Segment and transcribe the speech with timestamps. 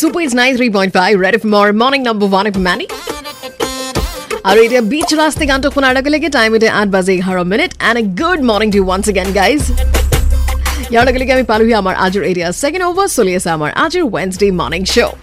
[0.00, 2.86] Super is 93.5 Red FM or morning number 1 of Manny.
[4.50, 7.96] আৰু এতিয়া বিচ ৰাস্তে গানটো শুনাৰ লগে লগে টাইম এতিয়া আঠ বাজি এঘাৰ minute and
[8.00, 9.62] a good morning to once again guys
[10.92, 14.46] ইয়াৰ লগে লগে আমি পালোহি আমাৰ আজিৰ এতিয়া ছেকেণ্ড অভাৰ চলি আছে আমাৰ আজিৰ Wednesday
[14.60, 15.14] morning show'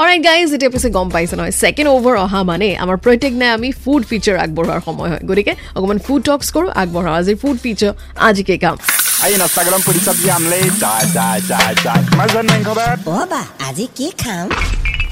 [0.00, 3.68] alright guys এতিয়া পিছে গম পাইছে নহয় ছেকেণ্ড অভাৰ অহা মানে আমাৰ প্ৰত্যেক দিনাই আমি
[3.82, 7.92] ফুড ফিচাৰ আগবঢ়োৱাৰ সময় হয় গতিকে অকণমান ফুড টক্স কৰোঁ আগবঢ়াওঁ আজিৰ ফুড ফিচাৰ
[8.28, 8.76] আজি কেই কাম
[9.24, 13.80] आइन सगलम पुरी सब्ज़ी आमले चाय चाय चाय चाय मज़ा नहीं खबर ओ बा आज
[13.98, 14.48] के खाऊं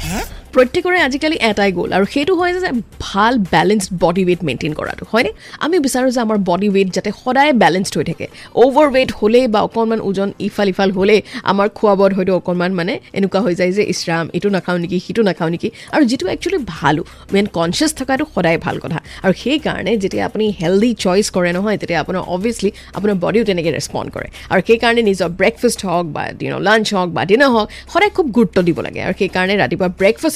[0.04, 0.22] हैं
[0.54, 2.70] প্ৰত্যেকৰে আজিকালি এটাই গ'ল আৰু সেইটো হয় যে
[3.08, 5.30] ভাল বেলেঞ্চড বডি ৱেইট মেইনটেইন কৰাটো হয়নে?
[5.64, 8.26] আমি বিচাৰোঁ যে আমাৰ বডি ৱেইট যাতে সদায় বেলেঞ্চড হৈ থাকে।
[8.62, 12.94] অ'ভাৰ ৱেইট হ'লেই বা অকণমান ওজন ইফাল ইফাল হ'লেই আমাৰ খোৱা বোৱাত হয়তো অকণমান মানে
[13.18, 15.68] এনেকুৱা হৈ যায় যে ইছৰাম এইটো নাখাওঁ নেকি সিটো নাখাওঁ নেকি?
[15.94, 17.02] আৰু যিটো একচুৱেলি ভালো
[17.34, 21.98] মেইন কনচিয়াছ থকাটো সদায় ভাল কথা। আৰু সেইকাৰণে যেতিয়া আপুনি হেল্ডি চইচ কৰে নহয় তেতিয়া
[22.04, 26.86] আপোনাৰ অভিয়াছলি আপোনাৰ বডিও তেনেকৈ ৰেচপণ্ড কৰে। আৰু সেইকাৰণে নিজৰ ব্ৰেকফাষ্ট হওক বা ডিন লাঞ্চ
[26.96, 29.88] হওক বা ডিনাৰ হওক সদায় খুব গুৰুত্ব দিব লাগে। আৰু সেইকাৰণে ৰাতিপুৱা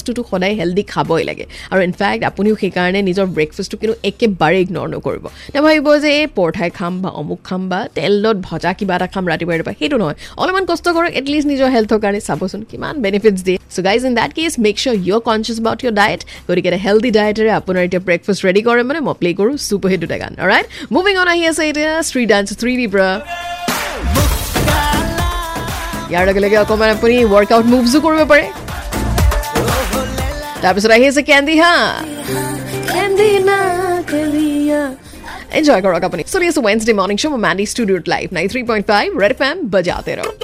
[0.02, 5.24] ব্ৰেকফাষ্টটোতো সদায় হেল্ডি খাবই লাগে। আৰু ইনফেক্ট আপুনিও সেইকাৰণে নিজৰ ব্ৰেকফাষ্টটো কিন্তু একেবাৰে ইগন'ৰ নকৰিব।
[5.54, 9.54] নাভাবিব যে এই পৰঠাই খাম বা অমুক খাম বা তেলত ভজা কিবা এটা খাম ৰাতিপুৱা
[9.56, 13.80] ৰাতিপুৱা। সেইটো নহয়। অলপমান কষ্ট কৰক এটলিষ্ট নিজৰ হেল্থৰ কাৰণে চাবচোন কিমান বেনিফিটছ দিয়ে। So'
[13.86, 17.50] guys in that case make sure your conscious about your diet গতিকে এটা হেল্ডি ডায়েটেৰে
[17.60, 21.14] আপোনাৰ এতিয়া ব্ৰেকফাষ্ট ৰেডি কৰে মানে মই প্লে কৰোঁ চুপাৰ হিট দুটা গান। ৰাইট মুভিং
[21.22, 23.08] অন আহি আছে এতিয়া শ্ৰী ডান্স থ্ৰী পৰা
[26.12, 28.44] ইয়াৰ লগে লগে অকণমান আপুনি ৱৰ্কআউট মুভছো কৰিব পাৰে।
[30.62, 31.74] তাৰপিছত আহি আছে কেন্দি হা
[35.52, 39.08] এনজয় কৰক আপুনি চলি আছে ৱেনছডে মৰ্ণিং শ্ব' মেণ্ডি ষ্টুডিঅ'ত live nine three point five
[39.22, 40.41] red F M বজাতে ৰহ